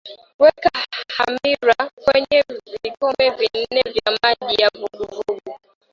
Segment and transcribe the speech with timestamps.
[0.41, 0.71] weka
[1.17, 2.41] hamira kwenye
[2.83, 5.51] vikombe nne vya maji ya uvuguvugu